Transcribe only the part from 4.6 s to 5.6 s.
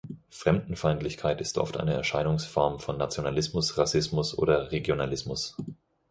Regionalismus.